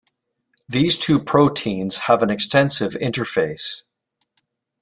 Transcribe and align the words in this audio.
These 0.67 0.97
two 0.97 1.19
proteins 1.23 1.99
have 2.09 2.23
an 2.23 2.31
extensive 2.31 2.93
interface. 2.93 3.83